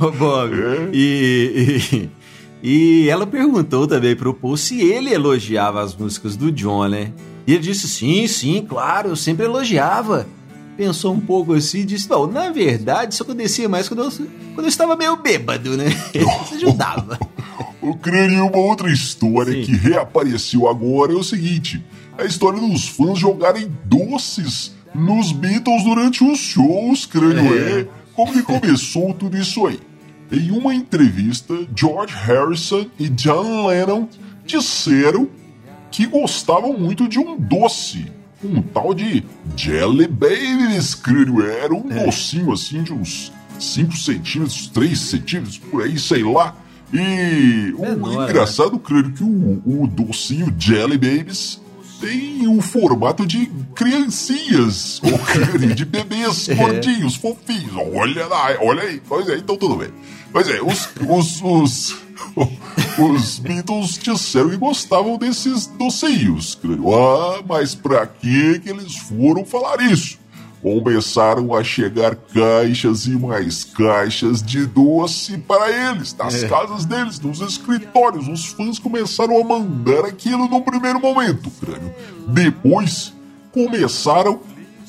Ô, 0.06 0.10
Bob, 0.10 0.52
É. 0.54 0.90
e, 0.92 1.78
e, 2.62 3.04
e 3.04 3.08
ela 3.08 3.26
perguntou 3.26 3.86
também 3.86 4.16
pro 4.16 4.34
Paul 4.34 4.56
se 4.56 4.80
ele 4.80 5.12
elogiava 5.12 5.80
as 5.80 5.94
músicas 5.94 6.36
do 6.36 6.50
John, 6.50 6.88
né? 6.88 7.12
E 7.46 7.54
ele 7.54 7.62
disse, 7.62 7.88
sim, 7.88 8.26
sim, 8.26 8.64
claro, 8.68 9.10
eu 9.10 9.16
sempre 9.16 9.44
elogiava. 9.44 10.26
Pensou 10.76 11.12
um 11.12 11.20
pouco 11.20 11.52
assim 11.52 11.80
e 11.80 11.84
disse, 11.84 12.08
não, 12.08 12.26
na 12.26 12.50
verdade 12.50 13.12
isso 13.14 13.22
acontecia 13.22 13.68
mais 13.68 13.88
quando 13.88 14.04
eu, 14.04 14.10
quando 14.54 14.64
eu 14.64 14.68
estava 14.68 14.96
meio 14.96 15.16
bêbado, 15.16 15.76
né? 15.76 15.86
Isso 16.14 16.54
ajudava. 16.54 17.18
O 17.82 17.96
crânio, 17.96 18.46
uma 18.46 18.58
outra 18.58 18.92
história 18.92 19.52
Sim. 19.52 19.62
que 19.62 19.72
reapareceu 19.72 20.68
agora 20.68 21.12
é 21.12 21.16
o 21.16 21.22
seguinte: 21.24 21.84
a 22.16 22.24
história 22.24 22.60
dos 22.60 22.86
fãs 22.86 23.18
jogarem 23.18 23.76
doces 23.84 24.72
nos 24.94 25.32
Beatles 25.32 25.82
durante 25.82 26.22
os 26.22 26.38
shows, 26.38 27.06
crânio. 27.06 27.52
É. 27.52 27.80
É. 27.80 27.88
Como 28.14 28.32
que 28.32 28.42
começou 28.42 29.12
tudo 29.18 29.36
isso 29.36 29.66
aí? 29.66 29.80
Em 30.30 30.52
uma 30.52 30.72
entrevista, 30.72 31.54
George 31.74 32.14
Harrison 32.14 32.86
e 32.98 33.08
John 33.08 33.66
Lennon 33.66 34.08
disseram 34.46 35.28
que 35.90 36.06
gostavam 36.06 36.72
muito 36.72 37.08
de 37.08 37.18
um 37.18 37.36
doce. 37.36 38.06
Um 38.44 38.60
tal 38.60 38.92
de 38.92 39.24
Jelly 39.56 40.08
Babies, 40.08 40.94
crânio. 40.94 41.46
Era 41.46 41.72
um 41.72 41.82
docinho 41.82 42.52
assim 42.52 42.82
de 42.82 42.92
uns 42.92 43.32
5 43.58 43.96
centímetros, 43.96 44.66
3 44.68 44.98
centímetros, 44.98 45.58
por 45.58 45.82
aí, 45.82 45.98
sei 45.98 46.22
lá. 46.22 46.56
E 46.92 47.72
o 47.78 47.82
Menor, 47.82 48.28
engraçado, 48.28 48.78
crânio, 48.78 49.12
que 49.12 49.24
o, 49.24 49.62
o 49.64 49.86
docinho 49.86 50.54
Jelly 50.58 50.98
Babies 50.98 51.60
tem 52.00 52.48
o 52.48 52.60
formato 52.60 53.24
de 53.24 53.46
criancinhas, 53.74 55.00
ou 55.06 55.18
crânio, 55.20 55.74
de 55.74 55.84
bebês 55.84 56.48
gordinhos, 56.48 57.14
fofinhos. 57.14 57.72
Olha 57.94 58.26
lá, 58.26 58.56
olha 58.60 58.82
aí. 58.82 59.00
Pois 59.08 59.28
é, 59.28 59.36
então 59.36 59.56
tudo 59.56 59.76
bem. 59.76 59.88
Pois 60.32 60.48
é, 60.48 60.60
os, 60.60 60.88
os, 61.08 61.42
os, 61.42 61.96
os 62.98 63.38
Beatles 63.38 63.98
disseram 63.98 64.50
que 64.50 64.56
gostavam 64.56 65.16
desses 65.16 65.66
crânio. 66.54 66.94
Ah, 66.94 67.42
mas 67.46 67.74
pra 67.74 68.06
que 68.06 68.58
que 68.60 68.70
eles 68.70 68.96
foram 68.96 69.44
falar 69.44 69.80
isso? 69.80 70.20
Começaram 70.62 71.52
a 71.56 71.64
chegar 71.64 72.14
caixas 72.14 73.06
e 73.06 73.10
mais 73.10 73.64
caixas 73.64 74.40
de 74.40 74.64
doce 74.64 75.36
para 75.38 75.90
eles, 75.90 76.14
nas 76.14 76.44
casas 76.44 76.84
deles, 76.84 77.18
nos 77.18 77.40
escritórios. 77.40 78.28
Os 78.28 78.46
fãs 78.46 78.78
começaram 78.78 79.40
a 79.40 79.44
mandar 79.44 80.04
aquilo 80.04 80.48
no 80.48 80.62
primeiro 80.62 81.00
momento, 81.00 81.50
crânio. 81.60 81.92
Depois, 82.28 83.12
começaram 83.50 84.40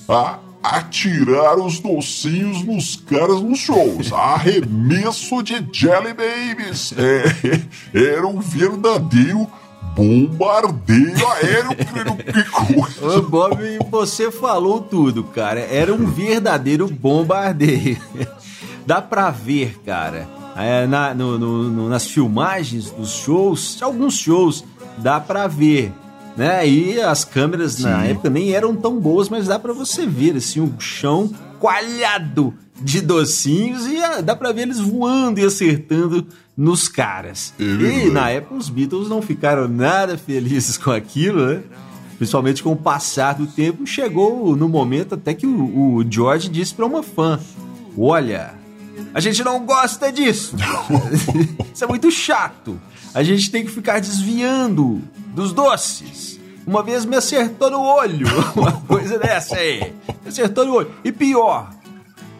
a 0.07 0.37
atirar 0.63 1.57
os 1.59 1.79
docinhos 1.79 2.63
nos 2.63 2.95
caras 2.95 3.41
nos 3.41 3.59
shows. 3.59 4.11
Arremesso 4.13 5.43
de 5.43 5.65
Jelly 5.73 6.13
Babies. 6.13 6.93
É, 6.97 7.61
era 8.15 8.25
um 8.25 8.39
verdadeiro 8.39 9.47
bombardeio 9.95 11.27
aéreo. 11.27 11.75
Que 11.75 12.43
coisa. 12.49 13.17
Ô, 13.19 13.21
Bob, 13.23 13.57
você 13.91 14.31
falou 14.31 14.81
tudo, 14.81 15.23
cara. 15.23 15.59
Era 15.59 15.93
um 15.93 16.05
verdadeiro 16.05 16.87
bombardeio. 16.87 17.97
Dá 18.85 19.01
pra 19.01 19.29
ver, 19.29 19.79
cara. 19.85 20.27
é, 20.57 20.85
na- 20.87 21.13
no- 21.13 21.37
no- 21.39 21.89
nas 21.89 22.05
filmagens 22.07 22.91
dos 22.91 23.11
shows, 23.11 23.81
alguns 23.81 24.15
shows, 24.17 24.63
dá 24.97 25.19
pra 25.21 25.47
ver. 25.47 25.91
Né? 26.35 26.67
E 26.67 26.99
as 26.99 27.23
câmeras 27.23 27.79
na 27.79 28.01
Sim. 28.01 28.09
época 28.09 28.29
nem 28.29 28.53
eram 28.53 28.75
tão 28.75 28.99
boas, 28.99 29.29
mas 29.29 29.47
dá 29.47 29.59
pra 29.59 29.73
você 29.73 30.05
ver 30.05 30.35
assim, 30.35 30.59
o 30.59 30.73
chão 30.79 31.31
coalhado 31.59 32.53
de 32.81 33.01
docinhos 33.01 33.85
e 33.87 33.97
ah, 33.97 34.21
dá 34.21 34.35
pra 34.35 34.51
ver 34.51 34.63
eles 34.63 34.79
voando 34.79 35.39
e 35.39 35.45
acertando 35.45 36.27
nos 36.57 36.87
caras. 36.87 37.53
É 37.59 37.63
e 37.63 38.09
na 38.09 38.29
época 38.29 38.55
os 38.55 38.69
Beatles 38.69 39.07
não 39.07 39.21
ficaram 39.21 39.67
nada 39.67 40.17
felizes 40.17 40.77
com 40.77 40.91
aquilo, 40.91 41.45
né? 41.45 41.61
Principalmente 42.17 42.63
com 42.63 42.71
o 42.71 42.75
passar 42.75 43.33
do 43.33 43.47
tempo, 43.47 43.85
chegou 43.85 44.55
no 44.55 44.69
momento 44.69 45.15
até 45.15 45.33
que 45.33 45.45
o, 45.45 45.95
o 45.95 46.05
George 46.09 46.49
disse 46.49 46.73
pra 46.73 46.85
uma 46.85 47.03
fã: 47.03 47.39
Olha, 47.97 48.53
a 49.13 49.19
gente 49.19 49.43
não 49.43 49.65
gosta 49.65 50.11
disso. 50.11 50.55
Isso 51.73 51.83
é 51.83 51.87
muito 51.87 52.11
chato. 52.11 52.79
A 53.13 53.23
gente 53.23 53.51
tem 53.51 53.63
que 53.65 53.71
ficar 53.71 53.99
desviando 53.99 55.01
dos 55.35 55.53
doces. 55.53 56.39
Uma 56.65 56.81
vez 56.81 57.05
me 57.05 57.15
acertou 57.15 57.69
no 57.69 57.81
olho, 57.81 58.27
uma 58.55 58.71
coisa 58.71 59.19
dessa 59.19 59.55
aí. 59.57 59.93
Me 60.23 60.29
acertou 60.29 60.65
no 60.65 60.73
olho. 60.75 60.91
E 61.03 61.11
pior, 61.11 61.69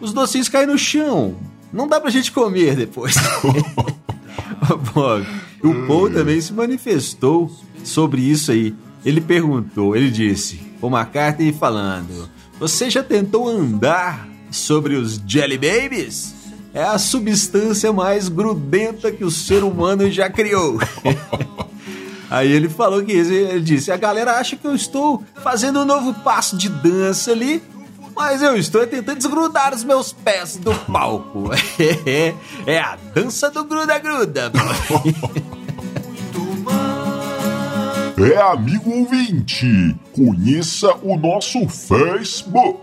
os 0.00 0.12
docinhos 0.12 0.48
caem 0.48 0.66
no 0.66 0.78
chão. 0.78 1.36
Não 1.72 1.86
dá 1.86 2.00
pra 2.00 2.10
gente 2.10 2.32
comer 2.32 2.76
depois. 2.76 3.14
O 5.62 5.86
Paul 5.86 6.10
também 6.10 6.40
se 6.40 6.52
manifestou 6.52 7.50
sobre 7.82 8.22
isso 8.22 8.50
aí. 8.52 8.74
Ele 9.04 9.20
perguntou, 9.20 9.94
ele 9.94 10.10
disse, 10.10 10.60
o 10.80 10.88
McCartney 10.88 11.52
falando, 11.52 12.28
você 12.58 12.88
já 12.88 13.02
tentou 13.02 13.48
andar 13.48 14.26
sobre 14.50 14.94
os 14.94 15.20
Jelly 15.26 15.58
Babies? 15.58 16.34
É 16.74 16.82
a 16.82 16.98
substância 16.98 17.92
mais 17.92 18.28
grudenta 18.28 19.12
que 19.12 19.24
o 19.24 19.30
ser 19.30 19.62
humano 19.62 20.10
já 20.10 20.28
criou. 20.28 20.76
Aí 22.28 22.50
ele 22.50 22.68
falou 22.68 23.00
que 23.04 23.12
ele 23.12 23.60
disse: 23.60 23.92
a 23.92 23.96
galera 23.96 24.32
acha 24.32 24.56
que 24.56 24.66
eu 24.66 24.74
estou 24.74 25.22
fazendo 25.36 25.82
um 25.82 25.84
novo 25.84 26.12
passo 26.12 26.56
de 26.56 26.68
dança 26.68 27.30
ali, 27.30 27.62
mas 28.16 28.42
eu 28.42 28.56
estou 28.56 28.84
tentando 28.88 29.18
desgrudar 29.18 29.72
os 29.72 29.84
meus 29.84 30.12
pés 30.12 30.56
do 30.56 30.74
palco. 30.74 31.50
é 32.66 32.78
a 32.80 32.96
dança 33.14 33.50
do 33.50 33.64
gruda-gruda. 33.64 34.50
É, 38.16 38.40
amigo 38.40 38.90
ouvinte, 38.90 39.94
conheça 40.12 40.94
o 41.02 41.16
nosso 41.16 41.68
Facebook. 41.68 42.80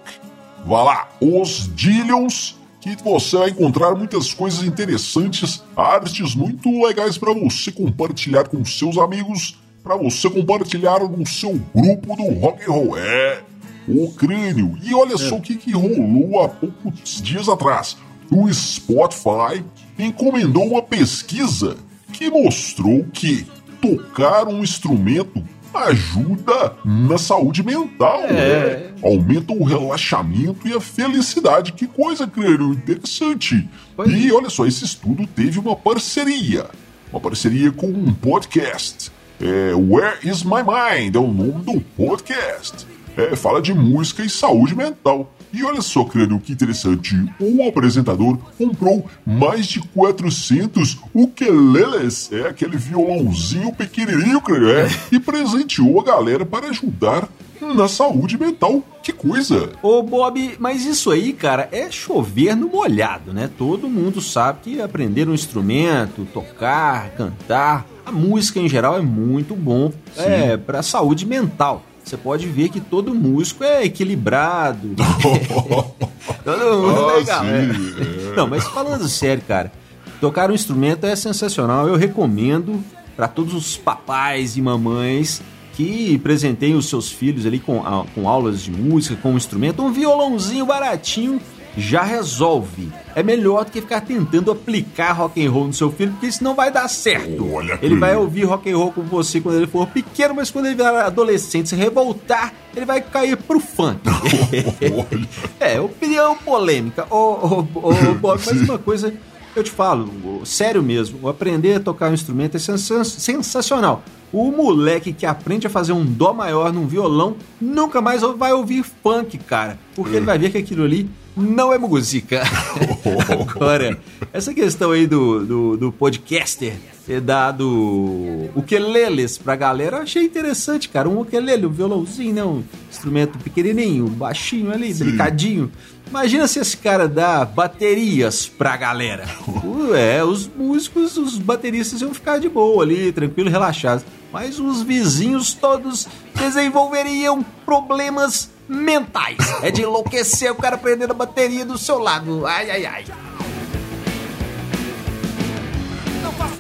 Vá 0.66 0.84
lá, 0.84 1.10
os 1.22 1.74
Dillions, 1.74 2.60
que 2.82 2.96
você 3.04 3.38
vai 3.38 3.50
encontrar 3.52 3.96
muitas 3.96 4.34
coisas 4.34 4.64
interessantes, 4.64 5.64
artes 5.76 6.34
muito 6.34 6.84
legais 6.84 7.18
para 7.18 7.32
você 7.34 7.72
compartilhar 7.72 8.48
com 8.48 8.66
seus 8.66 8.98
amigos, 8.98 9.60
para 9.84 9.96
você 9.96 10.30
compartilhar 10.30 11.00
no 11.00 11.26
seu 11.28 11.60
grupo 11.74 12.16
do 12.16 12.40
rock 12.40 12.64
and 12.64 12.74
roll. 12.74 12.98
É, 12.98 13.44
o 13.88 14.12
crânio. 14.14 14.78
E 14.84 14.94
olha 14.94 15.18
só 15.18 15.36
o 15.36 15.42
que, 15.42 15.56
que 15.56 15.72
rolou 15.72 16.42
há 16.42 16.50
poucos 16.50 17.22
dias 17.22 17.48
atrás. 17.48 17.98
O 18.32 18.52
Spotify 18.52 19.64
encomendou 19.98 20.66
uma 20.66 20.82
pesquisa 20.82 21.78
que 22.14 22.30
mostrou 22.30 23.06
que 23.12 23.46
tocar 23.82 24.48
um 24.48 24.64
instrumento 24.64 25.44
ajuda 25.74 26.76
na 26.84 27.18
saúde 27.18 27.64
mental, 27.64 28.22
é. 28.22 28.34
né? 28.34 28.92
Aumenta 29.04 29.54
o 29.54 29.64
relaxamento 29.64 30.68
e 30.68 30.74
a 30.74 30.82
felicidade. 30.82 31.74
Que 31.74 31.88
coisa, 31.88 32.28
creio, 32.28 32.74
interessante. 32.74 33.68
Pois 33.96 34.12
e 34.12 34.30
é. 34.30 34.34
olha 34.34 34.50
só, 34.50 34.66
esse 34.66 34.84
estudo 34.86 35.28
teve 35.28 35.60
uma 35.60 35.76
parceria. 35.76 36.68
Uma 37.12 37.20
parceria 37.20 37.72
com 37.72 37.88
um 37.88 38.14
podcast. 38.14 39.12
É, 39.40 39.74
Where 39.74 40.18
is 40.24 40.44
My 40.44 40.62
Mind? 40.64 41.16
É 41.16 41.20
o 41.20 41.28
nome 41.28 41.64
do 41.64 41.82
podcast. 41.98 42.86
É, 43.18 43.36
fala 43.36 43.62
de 43.62 43.74
música 43.74 44.24
e 44.24 44.30
saúde 44.30 44.76
mental. 44.76 45.34
E 45.54 45.64
olha 45.64 45.82
só, 45.82 46.04
crânio, 46.04 46.40
que 46.40 46.54
interessante. 46.54 47.16
O 47.40 47.68
apresentador 47.68 48.38
comprou 48.58 49.06
mais 49.26 49.66
de 49.66 49.80
400 49.80 51.00
ukeleles, 51.14 52.32
é 52.32 52.48
aquele 52.48 52.78
violãozinho 52.78 53.74
pequenininho, 53.74 54.42
crânio, 54.42 54.70
é, 54.70 54.88
e 55.12 55.20
presenteou 55.20 56.00
a 56.00 56.04
galera 56.04 56.46
para 56.46 56.70
ajudar 56.70 57.28
na 57.60 57.88
saúde 57.88 58.38
mental. 58.38 58.82
Que 59.04 59.12
coisa! 59.12 59.72
Ô 59.82 60.02
Bob, 60.02 60.56
mas 60.60 60.86
isso 60.86 61.12
aí, 61.12 61.34
cara, 61.34 61.68
é 61.72 61.92
chover 61.92 62.56
no 62.56 62.70
molhado, 62.70 63.34
né? 63.34 63.50
Todo 63.58 63.90
mundo 63.90 64.22
sabe 64.22 64.60
que 64.64 64.82
aprender 64.82 65.28
um 65.28 65.34
instrumento, 65.34 66.28
tocar, 66.34 67.10
cantar, 67.12 67.86
a 68.06 68.12
música 68.12 68.60
em 68.60 68.68
geral 68.68 68.98
é 68.98 69.02
muito 69.02 69.56
bom 69.56 69.92
é, 70.18 70.58
para 70.58 70.80
a 70.80 70.84
saúde 70.84 71.26
mental 71.26 71.84
você 72.12 72.18
pode 72.18 72.46
ver 72.46 72.68
que 72.68 72.82
todo 72.82 73.16
músico 73.16 73.64
é 73.64 73.86
equilibrado. 73.86 74.96
todo 76.44 76.82
mundo 76.82 77.10
ah, 77.10 77.16
legal. 77.16 77.46
É. 77.46 78.36
Não, 78.36 78.48
mas 78.48 78.66
falando 78.66 79.08
sério, 79.08 79.42
cara, 79.48 79.72
tocar 80.20 80.52
um 80.52 80.54
instrumento 80.54 81.06
é 81.06 81.16
sensacional. 81.16 81.88
Eu 81.88 81.96
recomendo 81.96 82.84
para 83.16 83.30
todos 83.30 83.54
os 83.54 83.78
papais 83.78 84.58
e 84.58 84.62
mamães 84.62 85.42
que 85.74 86.18
presentem 86.18 86.76
os 86.76 86.90
seus 86.90 87.10
filhos 87.10 87.46
ali 87.46 87.60
com, 87.60 87.82
com 88.14 88.28
aulas 88.28 88.62
de 88.62 88.72
música, 88.72 89.16
com 89.16 89.32
um 89.32 89.38
instrumento, 89.38 89.82
um 89.82 89.94
violãozinho 89.94 90.66
baratinho 90.66 91.40
já 91.78 92.04
resolve. 92.04 92.92
É 93.16 93.24
melhor 93.24 93.66
do 93.66 93.72
que 93.72 93.82
ficar 93.82 94.02
tentando 94.02 94.52
aplicar 94.52 95.14
rock 95.14 95.46
and 95.46 95.52
roll 95.52 95.68
no 95.68 95.74
seu 95.74 95.92
filho, 95.92 96.12
porque 96.12 96.28
isso 96.28 96.44
não 96.44 96.56
vai 96.56 96.72
dar 96.72 96.88
certo. 96.88 97.54
Olha 97.54 97.80
ele 97.82 97.98
vai 97.98 98.16
ouvir 98.16 98.44
rock 98.44 98.72
and 98.72 98.78
roll 98.78 98.92
com 98.92 99.02
você 99.02 99.42
quando 99.42 99.58
ele 99.58 99.68
for 99.68 99.88
pequeno, 99.88 100.36
mas 100.36 100.52
quando 100.52 100.66
ele 100.68 100.76
virar 100.76 101.06
adolescente, 101.06 101.70
se 101.70 101.76
revoltar, 101.76 102.54
ele 102.76 102.86
vai 102.86 103.02
cair 103.02 103.38
pro 103.38 103.60
funk. 103.60 104.02
é, 105.60 105.80
opinião 105.80 106.36
polêmica. 106.38 107.06
Ô, 107.10 107.16
ô, 107.16 107.90
ô, 107.90 107.94
Bob, 108.20 108.42
mas 108.46 108.62
uma 108.62 108.78
coisa 108.78 109.14
eu 109.56 109.64
te 109.64 109.72
falo, 109.72 110.46
sério 110.46 110.82
mesmo, 110.82 111.28
aprender 111.28 111.76
a 111.76 111.80
tocar 111.80 112.10
um 112.10 112.14
instrumento 112.14 112.56
é 112.56 112.60
sensacional. 112.60 114.02
O 114.32 114.50
moleque 114.50 115.12
que 115.12 115.26
aprende 115.26 115.68
a 115.68 115.70
fazer 115.70 115.92
um 115.92 116.06
dó 116.06 116.32
maior 116.32 116.72
num 116.72 116.88
violão 116.88 117.36
nunca 117.60 118.00
mais 118.00 118.22
vai 118.22 118.54
ouvir 118.54 118.82
funk, 119.04 119.38
cara. 119.40 119.78
Porque 119.94 120.16
ele 120.16 120.26
vai 120.26 120.40
ver 120.40 120.52
que 120.52 120.58
aquilo 120.58 120.86
ali 120.86 121.10
não 121.36 121.72
é 121.72 121.78
música. 121.78 122.42
Agora, 123.56 123.98
essa 124.34 124.54
questão 124.54 124.92
aí 124.92 125.08
do, 125.08 125.46
do, 125.46 125.78
do 125.78 125.92
podcaster 125.92 126.74
ter 127.06 127.20
dado 127.20 128.50
ukeleles 128.56 129.38
pra 129.38 129.56
galera, 129.56 129.98
eu 129.98 130.04
achei 130.04 130.24
interessante, 130.24 130.88
cara. 130.90 131.10
Um 131.10 131.22
ukelele, 131.22 131.66
um 131.66 131.72
violãozinho, 131.72 132.34
né? 132.34 132.44
Um 132.44 132.64
instrumento 132.90 133.38
pequenininho, 133.40 134.08
baixinho 134.08 134.72
ali, 134.72 134.94
Sim. 134.94 135.06
delicadinho. 135.06 135.72
Imagina 136.08 136.48
se 136.48 136.60
esse 136.60 136.78
cara 136.78 137.08
dá 137.08 137.44
baterias 137.46 138.46
pra 138.46 138.78
galera. 138.78 139.26
é, 139.96 140.24
os 140.24 140.48
músicos, 140.48 141.18
os 141.18 141.38
bateristas 141.38 142.02
iam 142.02 142.14
ficar 142.14 142.38
de 142.38 142.50
boa 142.50 142.84
ali, 142.84 143.12
tranquilo, 143.12 143.50
relaxados. 143.50 144.06
Mas 144.32 144.60
os 144.60 144.82
vizinhos 144.82 145.54
todos 145.54 146.08
desenvolveriam 146.36 147.44
problemas 147.66 148.50
mentais. 148.72 149.38
É 149.62 149.70
de 149.70 149.82
enlouquecer 149.82 150.52
o 150.52 150.56
cara 150.56 150.78
prendendo 150.78 151.12
a 151.12 151.16
bateria 151.16 151.66
do 151.66 151.78
seu 151.78 152.00
lado. 152.00 152.48
Ai, 152.48 152.72
ai, 152.72 152.86
ai. 152.86 153.06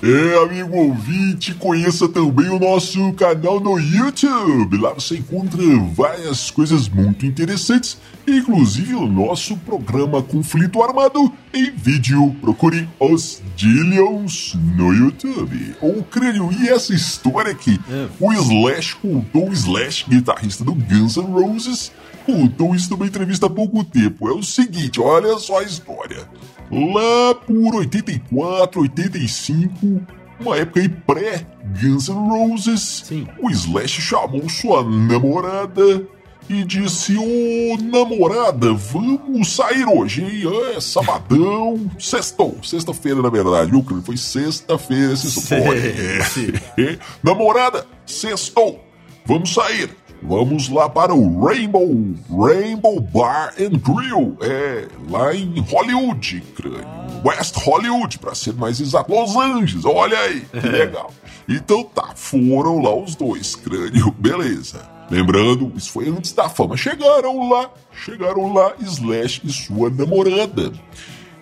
É, 0.03 0.43
amigo 0.43 0.75
ouvinte, 0.75 1.53
conheça 1.53 2.09
também 2.09 2.49
o 2.49 2.57
nosso 2.57 3.13
canal 3.13 3.59
no 3.59 3.77
YouTube. 3.77 4.75
Lá 4.77 4.93
você 4.93 5.17
encontra 5.17 5.61
várias 5.93 6.49
coisas 6.49 6.89
muito 6.89 7.23
interessantes, 7.23 7.99
inclusive 8.27 8.95
o 8.95 9.05
nosso 9.05 9.55
programa 9.57 10.23
Conflito 10.23 10.81
Armado 10.81 11.31
em 11.53 11.69
vídeo. 11.69 12.35
Procure 12.41 12.89
os 12.99 13.43
Dillions 13.55 14.57
no 14.75 14.91
YouTube. 14.91 15.75
O 15.79 16.01
crânio, 16.01 16.49
e 16.51 16.67
essa 16.67 16.95
história 16.95 17.51
aqui? 17.51 17.79
É. 17.87 18.07
O 18.19 18.33
Slash 18.33 18.95
contou, 18.95 19.49
o 19.49 19.53
Slash, 19.53 20.05
guitarrista 20.09 20.63
do 20.63 20.73
Guns 20.73 21.17
N' 21.17 21.31
Roses, 21.31 21.91
contou 22.25 22.73
isso 22.73 22.89
numa 22.89 23.05
entrevista 23.05 23.45
há 23.45 23.49
pouco 23.51 23.83
tempo. 23.83 24.27
É 24.27 24.33
o 24.33 24.41
seguinte, 24.41 24.99
olha 24.99 25.37
só 25.37 25.59
a 25.59 25.63
história. 25.63 26.27
Lá 26.71 27.35
por 27.35 27.75
84, 27.75 28.81
85, 28.81 30.01
uma 30.39 30.57
época 30.57 30.79
aí 30.79 30.89
pré-Guns 30.89 32.07
N' 32.07 32.29
Roses, 32.29 33.03
Sim. 33.05 33.27
o 33.39 33.49
Slash 33.49 34.01
chamou 34.01 34.47
sua 34.47 34.83
namorada 34.83 36.07
e 36.49 36.63
disse: 36.63 37.15
Ô 37.17 37.77
namorada, 37.81 38.73
vamos 38.73 39.53
sair 39.53 39.85
hoje, 39.85 40.23
hein? 40.23 40.43
É 40.75 40.79
sabadão, 40.81 41.91
sextou, 41.99 42.57
sexta-feira 42.63 43.21
na 43.21 43.29
verdade, 43.29 43.71
viu? 43.71 43.85
Foi 44.01 44.17
sexta-feira, 44.17 45.15
se 45.15 45.53
É. 45.53 46.97
namorada, 47.23 47.85
sextou, 48.05 48.83
vamos 49.25 49.53
sair. 49.53 49.89
Vamos 50.23 50.69
lá 50.69 50.87
para 50.87 51.15
o 51.15 51.43
Rainbow, 51.43 51.89
Rainbow 52.29 52.99
Bar 53.01 53.53
and 53.59 53.79
Grill, 53.79 54.37
é 54.41 54.87
lá 55.09 55.33
em 55.33 55.59
Hollywood, 55.61 56.43
crânio. 56.55 57.01
West 57.25 57.55
Hollywood, 57.57 58.19
para 58.19 58.35
ser 58.35 58.53
mais 58.53 58.79
exato, 58.79 59.11
Los 59.11 59.35
Angeles, 59.35 59.83
olha 59.83 60.17
aí, 60.19 60.41
que 60.41 60.59
legal. 60.69 61.11
Então 61.49 61.83
tá, 61.83 62.11
foram 62.15 62.79
lá 62.81 62.95
os 62.95 63.15
dois, 63.15 63.55
crânio, 63.55 64.11
beleza. 64.17 64.87
Lembrando, 65.09 65.73
isso 65.75 65.91
foi 65.91 66.07
antes 66.07 66.31
da 66.33 66.47
fama. 66.47 66.77
Chegaram 66.77 67.49
lá, 67.49 67.69
chegaram 67.91 68.53
lá 68.53 68.73
Slash 68.79 69.41
e 69.43 69.51
sua 69.51 69.89
namorada. 69.89 70.71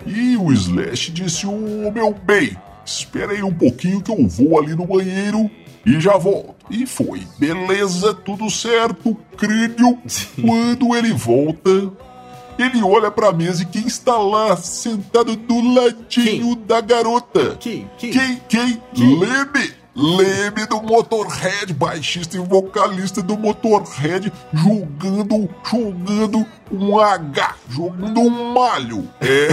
E 0.07 0.37
o 0.37 0.51
Slash 0.51 1.11
disse: 1.11 1.45
Ô 1.45 1.51
oh, 1.51 1.91
meu 1.91 2.13
bem, 2.13 2.57
espera 2.83 3.33
aí 3.33 3.43
um 3.43 3.53
pouquinho 3.53 4.01
que 4.01 4.11
eu 4.11 4.27
vou 4.27 4.57
ali 4.57 4.73
no 4.73 4.87
banheiro 4.87 5.51
e 5.85 5.99
já 5.99 6.17
volto. 6.17 6.55
E 6.69 6.85
foi. 6.85 7.27
Beleza, 7.37 8.13
tudo 8.13 8.49
certo, 8.49 9.15
crânio. 9.37 9.97
Quando 10.39 10.95
ele 10.95 11.13
volta, 11.13 11.91
ele 12.57 12.83
olha 12.83 13.09
pra 13.09 13.31
mesa 13.31 13.63
e 13.63 13.65
quem 13.65 13.87
está 13.87 14.17
lá, 14.17 14.55
sentado 14.57 15.35
do 15.35 15.73
ladinho 15.73 16.55
quem? 16.55 16.65
da 16.65 16.81
garota? 16.81 17.55
Quem? 17.59 17.89
Quem? 17.97 18.11
Quem? 18.11 18.41
Quem? 18.47 18.81
quem? 18.93 19.19
Leme. 19.19 19.79
Leme 19.95 20.65
do 20.67 20.81
Motorhead, 20.81 21.73
baixista 21.73 22.37
e 22.37 22.39
vocalista 22.39 23.21
do 23.21 23.37
Motorhead, 23.37 24.31
jogando, 24.53 25.49
jogando 25.69 26.45
um 26.71 26.97
H, 26.97 27.55
jogando 27.69 28.21
um 28.21 28.53
malho. 28.53 29.09
É. 29.19 29.49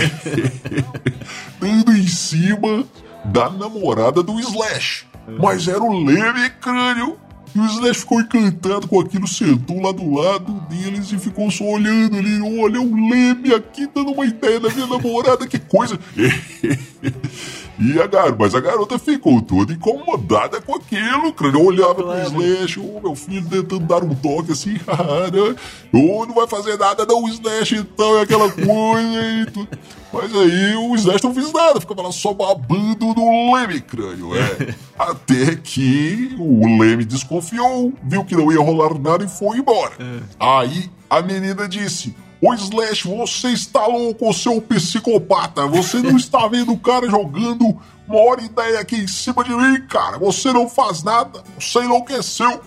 Dando 1.59 1.91
em 1.97 2.07
cima 2.07 2.85
da 3.25 3.51
namorada 3.51 4.23
do 4.23 4.39
Slash. 4.39 5.06
Mas 5.39 5.69
era 5.69 5.83
o 5.83 6.05
Leme 6.05 6.51
Crânio. 6.61 7.19
E 7.55 7.59
o 7.59 7.65
Slash 7.65 8.01
ficou 8.01 8.21
encantado 8.21 8.87
com 8.87 9.01
aquilo, 9.01 9.27
sentou 9.27 9.81
lá 9.81 9.91
do 9.91 10.15
lado 10.15 10.53
deles 10.69 11.11
e 11.11 11.19
ficou 11.19 11.51
só 11.51 11.65
olhando 11.65 12.19
ali. 12.19 12.39
Olha, 12.43 12.81
o 12.81 13.11
Leme 13.11 13.55
aqui 13.55 13.87
dando 13.87 14.13
uma 14.13 14.27
ideia 14.27 14.61
da 14.61 14.69
minha 14.69 14.87
namorada, 14.87 15.47
que 15.47 15.59
coisa. 15.59 15.99
E 17.79 18.01
a 18.01 18.07
garota, 18.07 18.37
mas 18.39 18.55
a 18.55 18.61
garota 18.61 18.99
ficou 18.99 19.41
toda 19.43 19.73
incomodada 19.73 20.61
com 20.61 20.77
aquilo, 20.77 21.33
crânio. 21.33 21.61
Eu 21.61 21.67
olhava 21.67 22.03
claro. 22.03 22.31
pro 22.31 22.43
Slash, 22.43 22.81
o 22.81 22.97
oh, 22.97 23.01
meu 23.01 23.15
filho 23.15 23.47
tentando 23.49 23.81
dar 23.81 24.03
um 24.03 24.15
toque 24.15 24.53
assim, 24.53 24.75
né? 24.81 25.57
oh, 25.93 26.25
não 26.27 26.35
vai 26.35 26.47
fazer 26.47 26.79
nada 26.79 27.05
não, 27.05 27.25
o 27.25 27.29
Slash 27.29 27.77
então, 27.77 28.19
é 28.19 28.23
aquela 28.23 28.51
coisa 28.51 29.43
e 29.43 29.47
tudo. 29.53 29.69
Mas 30.13 30.35
aí 30.35 30.75
o 30.77 30.95
Slash 30.95 31.25
não 31.25 31.35
fez 31.35 31.53
nada, 31.53 31.81
ficava 31.81 32.03
lá 32.03 32.13
só 32.13 32.33
babando 32.33 33.15
no 33.15 33.55
Leme, 33.55 33.81
crânio, 33.81 34.35
é. 34.35 34.75
Até 34.99 35.57
que 35.57 36.35
o 36.39 36.79
Leme 36.81 37.05
desconfiou, 37.05 37.93
viu 38.03 38.25
que 38.25 38.35
não 38.35 38.51
ia 38.51 38.61
rolar 38.61 38.99
nada 38.99 39.25
e 39.25 39.29
foi 39.29 39.59
embora. 39.59 39.93
É. 40.01 40.21
Aí 40.41 40.91
a 41.11 41.21
menina 41.21 41.69
disse: 41.69 42.15
Ô 42.41 42.53
Slash, 42.53 43.09
você 43.09 43.49
está 43.49 43.87
louco, 43.87 44.33
seu 44.33 44.61
psicopata. 44.61 45.67
Você 45.67 45.99
não 45.99 46.17
está 46.17 46.47
vendo 46.47 46.73
o 46.73 46.79
cara 46.79 47.09
jogando 47.09 47.79
maior 48.07 48.39
ideia 48.39 48.81
aqui 48.81 48.97
em 48.97 49.09
cima 49.09 49.43
de 49.43 49.51
mim, 49.51 49.81
cara. 49.89 50.19
Você 50.19 50.53
não 50.53 50.69
faz 50.69 51.03
nada. 51.03 51.43
Você 51.59 51.81
enlouqueceu. 51.81 52.61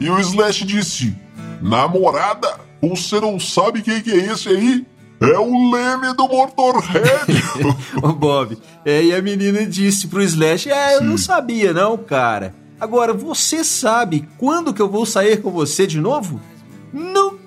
E 0.00 0.10
o 0.10 0.18
Slash 0.18 0.64
disse: 0.64 1.16
Namorada, 1.62 2.58
você 2.82 3.20
não 3.20 3.38
sabe 3.38 3.82
quem 3.82 4.00
que 4.00 4.10
é 4.10 4.32
esse 4.32 4.48
aí? 4.48 4.86
É 5.20 5.38
o 5.38 5.70
Leme 5.72 6.14
do 6.14 6.28
Motorhead. 6.28 7.26
Ô 8.02 8.12
Bob, 8.12 8.56
é, 8.84 9.02
e 9.02 9.14
a 9.14 9.20
menina 9.20 9.64
disse 9.66 10.06
pro 10.06 10.22
Slash: 10.22 10.70
É, 10.70 10.96
eu 10.96 11.00
Sim. 11.00 11.06
não 11.06 11.18
sabia, 11.18 11.72
não, 11.72 11.96
cara. 11.96 12.54
Agora, 12.80 13.12
você 13.12 13.64
sabe 13.64 14.28
quando 14.38 14.72
que 14.72 14.80
eu 14.80 14.88
vou 14.88 15.04
sair 15.04 15.42
com 15.42 15.50
você 15.50 15.86
de 15.86 16.00
novo? 16.00 16.40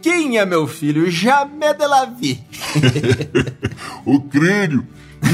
Nuquinha, 0.06 0.48
meu 0.48 0.66
filho, 0.68 1.12
jamais 1.12 1.78
de 1.78 1.86
la 1.86 2.06
vie. 2.10 2.40
o 4.04 4.20
crânio. 4.20 4.84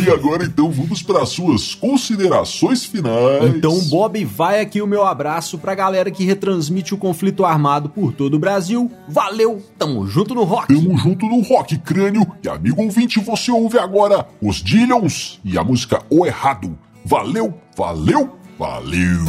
E 0.06 0.10
agora 0.12 0.44
então 0.44 0.70
vamos 0.70 1.02
para 1.02 1.22
as 1.24 1.30
suas 1.30 1.74
considerações 1.74 2.84
finais. 2.84 3.56
Então, 3.56 3.80
Bob, 3.86 4.26
vai 4.26 4.60
aqui 4.60 4.82
o 4.82 4.88
meu 4.88 5.06
abraço 5.06 5.58
pra 5.58 5.74
galera 5.74 6.12
que 6.12 6.26
retransmite 6.26 6.94
o 6.94 6.98
conflito 6.98 7.46
armado 7.46 7.88
por 7.88 8.12
todo 8.12 8.34
o 8.34 8.40
Brasil. 8.40 8.92
Valeu, 9.08 9.64
tamo 9.78 10.06
junto 10.06 10.36
no 10.36 10.44
rock. 10.44 10.76
Tamo 10.76 10.98
junto 10.98 11.26
no 11.26 11.40
rock, 11.42 11.78
crânio. 11.78 12.28
E 12.44 12.50
amigo 12.50 12.82
ouvinte, 12.84 13.22
você 13.22 13.50
ouve 13.50 13.80
agora 13.80 14.28
os 14.42 14.58
Dillions 14.58 15.40
e 15.46 15.58
a 15.58 15.64
música 15.64 16.04
O 16.10 16.26
Errado. 16.26 16.78
Valeu, 17.06 17.54
valeu, 17.78 18.38
valeu. 18.60 19.24